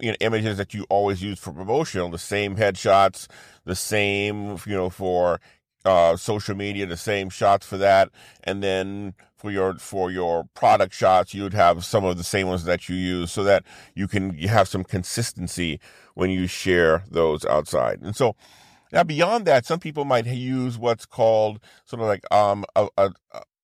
you 0.00 0.10
know, 0.10 0.16
images 0.20 0.58
that 0.58 0.74
you 0.74 0.84
always 0.90 1.22
use 1.22 1.38
for 1.38 1.52
promotional, 1.52 2.10
the 2.10 2.18
same 2.18 2.56
headshots, 2.56 3.26
the 3.64 3.74
same, 3.74 4.58
you 4.66 4.76
know, 4.76 4.90
for 4.90 5.40
uh, 5.84 6.16
social 6.16 6.54
media, 6.54 6.84
the 6.84 6.96
same 6.96 7.30
shots 7.30 7.64
for 7.66 7.78
that, 7.78 8.10
and 8.44 8.62
then 8.62 9.14
for 9.36 9.50
your 9.50 9.78
for 9.78 10.10
your 10.10 10.44
product 10.54 10.92
shots, 10.94 11.32
you'd 11.32 11.54
have 11.54 11.84
some 11.84 12.04
of 12.04 12.18
the 12.18 12.24
same 12.24 12.46
ones 12.46 12.64
that 12.64 12.88
you 12.90 12.96
use, 12.96 13.32
so 13.32 13.42
that 13.44 13.64
you 13.94 14.06
can 14.06 14.36
you 14.36 14.48
have 14.48 14.68
some 14.68 14.84
consistency 14.84 15.80
when 16.14 16.28
you 16.28 16.46
share 16.46 17.04
those 17.10 17.46
outside. 17.46 18.00
And 18.02 18.14
so, 18.14 18.36
now, 18.92 19.04
beyond 19.04 19.46
that, 19.46 19.66
some 19.66 19.80
people 19.80 20.04
might 20.04 20.26
use 20.26 20.78
what's 20.78 21.06
called 21.06 21.60
sort 21.84 22.02
of 22.02 22.08
like 22.08 22.24
um 22.32 22.64
a, 22.76 22.88
a, 22.96 23.10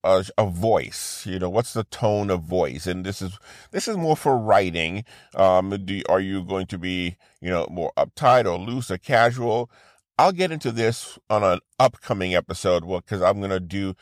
a, 0.04 0.24
a 0.38 0.46
voice. 0.46 1.26
You 1.26 1.38
know, 1.38 1.50
what's 1.50 1.72
the 1.72 1.84
tone 1.84 2.30
of 2.30 2.42
voice? 2.42 2.86
And 2.86 3.04
this 3.04 3.20
is 3.20 3.38
this 3.72 3.88
is 3.88 3.96
more 3.96 4.16
for 4.16 4.38
writing. 4.38 5.04
Um, 5.34 5.70
do, 5.84 6.02
are 6.08 6.20
you 6.20 6.44
going 6.44 6.66
to 6.66 6.78
be 6.78 7.16
you 7.40 7.50
know 7.50 7.66
more 7.70 7.92
uptight 7.96 8.46
or 8.46 8.58
loose 8.58 8.90
or 8.90 8.98
casual? 8.98 9.70
I'll 10.18 10.32
get 10.32 10.50
into 10.50 10.72
this 10.72 11.18
on 11.28 11.42
an 11.42 11.60
upcoming 11.78 12.34
episode 12.34 12.84
well 12.84 13.00
because 13.00 13.20
I'm 13.20 13.38
going 13.38 13.50
to 13.50 13.60
do 13.60 13.94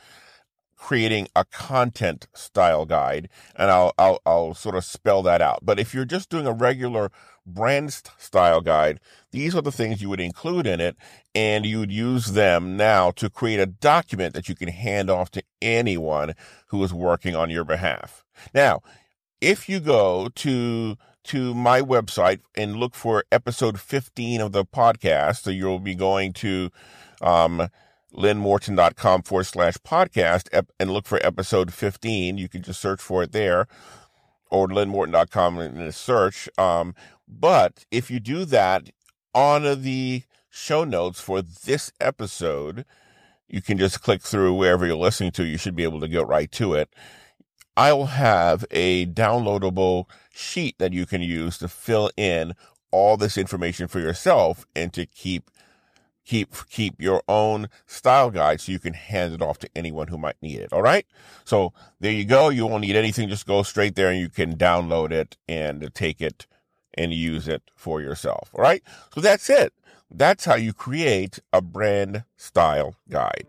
creating 0.75 1.27
a 1.35 1.45
content 1.45 2.27
style 2.33 2.85
guide 2.85 3.29
and 3.55 3.71
I'll, 3.71 3.93
I'll, 3.97 4.19
I'll 4.25 4.53
sort 4.53 4.75
of 4.75 4.83
spell 4.83 5.21
that 5.23 5.41
out. 5.41 5.59
But 5.63 5.79
if 5.79 5.93
you're 5.93 6.05
just 6.05 6.29
doing 6.29 6.45
a 6.45 6.53
regular 6.53 7.11
brand 7.45 8.01
style 8.17 8.61
guide, 8.61 8.99
these 9.31 9.55
are 9.55 9.61
the 9.61 9.71
things 9.71 10.01
you 10.01 10.09
would 10.09 10.19
include 10.19 10.67
in 10.67 10.79
it 10.79 10.95
and 11.33 11.65
you 11.65 11.79
would 11.79 11.91
use 11.91 12.27
them 12.27 12.77
now 12.77 13.11
to 13.11 13.29
create 13.29 13.59
a 13.59 13.65
document 13.65 14.33
that 14.33 14.49
you 14.49 14.55
can 14.55 14.69
hand 14.69 15.09
off 15.09 15.31
to 15.31 15.43
anyone 15.61 16.33
who 16.67 16.83
is 16.83 16.93
working 16.93 17.35
on 17.35 17.49
your 17.49 17.63
behalf. 17.63 18.23
Now, 18.53 18.81
if 19.41 19.69
you 19.69 19.79
go 19.79 20.29
to 20.35 20.97
to 21.25 21.55
my 21.55 21.81
website 21.81 22.39
and 22.55 22.75
look 22.75 22.93
for 22.93 23.23
episode 23.31 23.79
15 23.79 24.41
of 24.41 24.51
the 24.51 24.63
podcast, 24.63 25.41
so 25.41 25.49
you'll 25.49 25.79
be 25.79 25.95
going 25.95 26.33
to 26.33 26.69
um, 27.19 27.67
lynnmorton.com 28.15 29.23
forward 29.23 29.43
slash 29.43 29.75
podcast 29.77 30.47
and 30.79 30.91
look 30.91 31.05
for 31.05 31.23
episode 31.25 31.73
15. 31.73 32.37
You 32.37 32.49
can 32.49 32.61
just 32.61 32.81
search 32.81 33.01
for 33.01 33.23
it 33.23 33.31
there 33.31 33.67
or 34.49 34.67
lynnmorton.com 34.67 35.59
in 35.59 35.85
the 35.85 35.91
search. 35.91 36.49
Um, 36.57 36.95
but 37.27 37.85
if 37.91 38.09
you 38.09 38.19
do 38.19 38.45
that 38.45 38.89
on 39.33 39.81
the 39.81 40.23
show 40.49 40.83
notes 40.83 41.19
for 41.19 41.41
this 41.41 41.91
episode, 41.99 42.85
you 43.47 43.61
can 43.61 43.77
just 43.77 44.01
click 44.01 44.21
through 44.21 44.53
wherever 44.53 44.85
you're 44.85 44.95
listening 44.95 45.31
to. 45.31 45.45
You 45.45 45.57
should 45.57 45.75
be 45.75 45.83
able 45.83 45.99
to 45.99 46.07
get 46.07 46.27
right 46.27 46.51
to 46.53 46.73
it. 46.73 46.89
I 47.77 47.91
will 47.91 48.05
have 48.07 48.63
a 48.71 49.05
downloadable 49.07 50.05
sheet 50.33 50.77
that 50.79 50.93
you 50.93 51.05
can 51.05 51.21
use 51.21 51.57
to 51.57 51.67
fill 51.67 52.09
in 52.15 52.53
all 52.91 53.17
this 53.17 53.37
information 53.37 53.89
for 53.89 53.99
yourself 53.99 54.65
and 54.73 54.93
to 54.93 55.05
keep 55.05 55.51
keep 56.25 56.53
keep 56.69 57.01
your 57.01 57.21
own 57.27 57.69
style 57.85 58.31
guide 58.31 58.59
so 58.59 58.71
you 58.71 58.79
can 58.79 58.93
hand 58.93 59.33
it 59.33 59.41
off 59.41 59.59
to 59.59 59.69
anyone 59.75 60.07
who 60.07 60.17
might 60.17 60.41
need 60.41 60.59
it. 60.59 60.73
All 60.73 60.81
right? 60.81 61.05
So 61.45 61.73
there 61.99 62.11
you 62.11 62.25
go. 62.25 62.49
You 62.49 62.65
won't 62.65 62.81
need 62.81 62.95
anything. 62.95 63.29
Just 63.29 63.45
go 63.47 63.63
straight 63.63 63.95
there 63.95 64.09
and 64.09 64.19
you 64.19 64.29
can 64.29 64.57
download 64.57 65.11
it 65.11 65.37
and 65.47 65.93
take 65.93 66.21
it 66.21 66.47
and 66.95 67.13
use 67.13 67.47
it 67.47 67.61
for 67.75 68.01
yourself. 68.01 68.49
All 68.53 68.61
right? 68.61 68.83
So 69.13 69.21
that's 69.21 69.49
it. 69.49 69.73
That's 70.11 70.45
how 70.45 70.55
you 70.55 70.73
create 70.73 71.39
a 71.51 71.61
brand 71.61 72.23
style 72.37 72.95
guide. 73.09 73.47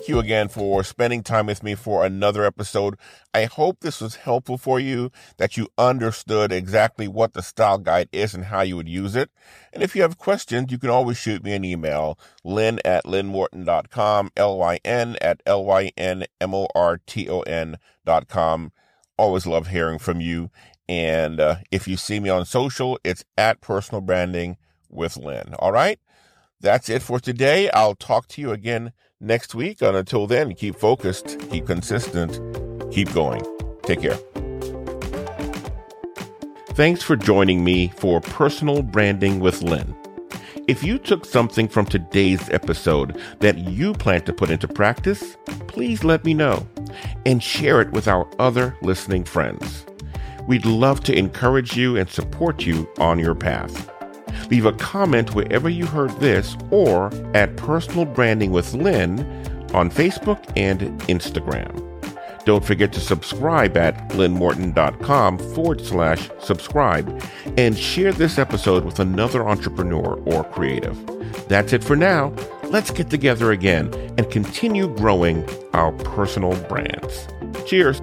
Thank 0.00 0.08
you 0.08 0.18
again 0.18 0.48
for 0.48 0.82
spending 0.82 1.22
time 1.22 1.44
with 1.44 1.62
me 1.62 1.74
for 1.74 2.06
another 2.06 2.42
episode. 2.46 2.96
I 3.34 3.44
hope 3.44 3.80
this 3.80 4.00
was 4.00 4.14
helpful 4.16 4.56
for 4.56 4.80
you, 4.80 5.12
that 5.36 5.58
you 5.58 5.68
understood 5.76 6.52
exactly 6.52 7.06
what 7.06 7.34
the 7.34 7.42
style 7.42 7.76
guide 7.76 8.08
is 8.10 8.32
and 8.32 8.46
how 8.46 8.62
you 8.62 8.76
would 8.76 8.88
use 8.88 9.14
it. 9.14 9.30
And 9.74 9.82
if 9.82 9.94
you 9.94 10.00
have 10.00 10.16
questions, 10.16 10.72
you 10.72 10.78
can 10.78 10.88
always 10.88 11.18
shoot 11.18 11.44
me 11.44 11.52
an 11.52 11.66
email, 11.66 12.18
lynn 12.42 12.80
at 12.82 13.04
lynnmorton.com, 13.04 14.30
L-Y-N 14.38 15.18
at 15.20 15.42
L-Y-N-M-O-R-T-O-N 15.44 16.16
dot 18.06 18.26
com. 18.26 18.72
Always 19.18 19.46
love 19.46 19.66
hearing 19.66 19.98
from 19.98 20.22
you. 20.22 20.50
And 20.88 21.40
uh, 21.40 21.56
if 21.70 21.86
you 21.86 21.98
see 21.98 22.20
me 22.20 22.30
on 22.30 22.46
social, 22.46 22.98
it's 23.04 23.26
at 23.36 23.60
personal 23.60 24.00
branding 24.00 24.56
with 24.88 25.18
Lynn. 25.18 25.52
All 25.58 25.72
right. 25.72 26.00
That's 26.58 26.88
it 26.88 27.02
for 27.02 27.20
today. 27.20 27.68
I'll 27.70 27.94
talk 27.94 28.28
to 28.28 28.40
you 28.40 28.50
again 28.50 28.92
next 29.20 29.54
week. 29.54 29.82
And 29.82 29.96
until 29.96 30.26
then, 30.26 30.54
keep 30.54 30.76
focused, 30.76 31.38
keep 31.50 31.66
consistent, 31.66 32.40
keep 32.92 33.12
going. 33.12 33.44
Take 33.82 34.02
care. 34.02 34.18
Thanks 36.74 37.02
for 37.02 37.16
joining 37.16 37.62
me 37.62 37.88
for 37.96 38.20
Personal 38.20 38.82
Branding 38.82 39.40
with 39.40 39.62
Lynn. 39.62 39.94
If 40.68 40.84
you 40.84 40.98
took 40.98 41.24
something 41.24 41.68
from 41.68 41.84
today's 41.84 42.48
episode 42.50 43.20
that 43.40 43.58
you 43.58 43.92
plan 43.92 44.22
to 44.22 44.32
put 44.32 44.50
into 44.50 44.68
practice, 44.68 45.36
please 45.66 46.04
let 46.04 46.24
me 46.24 46.32
know 46.32 46.66
and 47.26 47.42
share 47.42 47.80
it 47.80 47.90
with 47.90 48.06
our 48.06 48.28
other 48.38 48.76
listening 48.80 49.24
friends. 49.24 49.84
We'd 50.46 50.64
love 50.64 51.02
to 51.04 51.14
encourage 51.14 51.76
you 51.76 51.96
and 51.96 52.08
support 52.08 52.66
you 52.66 52.88
on 52.98 53.18
your 53.18 53.34
path. 53.34 53.90
Leave 54.50 54.66
a 54.66 54.72
comment 54.72 55.34
wherever 55.34 55.68
you 55.68 55.86
heard 55.86 56.10
this 56.20 56.56
or 56.70 57.10
at 57.34 57.56
Personal 57.56 58.04
Branding 58.04 58.50
with 58.50 58.74
Lynn 58.74 59.20
on 59.74 59.90
Facebook 59.90 60.44
and 60.56 60.80
Instagram. 61.02 61.86
Don't 62.44 62.64
forget 62.64 62.92
to 62.94 63.00
subscribe 63.00 63.76
at 63.76 63.96
lynnmorton.com 64.10 65.38
forward 65.54 65.80
slash 65.84 66.30
subscribe 66.40 67.22
and 67.56 67.78
share 67.78 68.12
this 68.12 68.38
episode 68.38 68.84
with 68.84 68.98
another 68.98 69.46
entrepreneur 69.46 70.14
or 70.26 70.44
creative. 70.44 70.98
That's 71.48 71.72
it 71.72 71.84
for 71.84 71.96
now. 71.96 72.32
Let's 72.64 72.90
get 72.90 73.10
together 73.10 73.52
again 73.52 73.92
and 74.16 74.30
continue 74.30 74.88
growing 74.96 75.48
our 75.74 75.92
personal 75.92 76.54
brands. 76.64 77.28
Cheers. 77.66 78.00